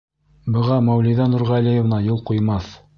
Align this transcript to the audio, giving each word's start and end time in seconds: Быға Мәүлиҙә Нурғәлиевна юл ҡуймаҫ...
Быға 0.55 0.79
Мәүлиҙә 0.87 1.29
Нурғәлиевна 1.37 2.05
юл 2.11 2.29
ҡуймаҫ... 2.33 2.77